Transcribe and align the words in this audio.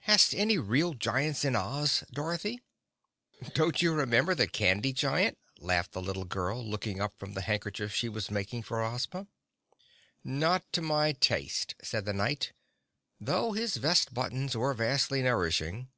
Hast 0.00 0.34
any 0.34 0.58
real 0.58 0.92
giants 0.92 1.46
in 1.46 1.56
Oz, 1.56 2.04
Dorothy?" 2.12 2.60
"Don't 3.54 3.80
you 3.80 3.94
remember 3.94 4.34
the 4.34 4.46
candy 4.46 4.92
giant?" 4.92 5.38
laughed 5.60 5.92
the 5.92 6.02
little 6.02 6.26
girl, 6.26 6.62
looking 6.62 7.00
up 7.00 7.16
from 7.18 7.32
the 7.32 7.40
handkerchief 7.40 7.94
she 7.94 8.06
was 8.10 8.30
making 8.30 8.64
for 8.64 8.84
Ozma. 8.84 9.28
"Not 10.22 10.70
to 10.74 10.82
my 10.82 11.12
taste," 11.12 11.74
said 11.82 12.04
the 12.04 12.12
Knight, 12.12 12.52
"though 13.18 13.52
his 13.52 13.78
vest 13.78 14.12
buttons 14.12 14.54
were 14.54 14.74
vastly 14.74 15.22
nourishing." 15.22 15.88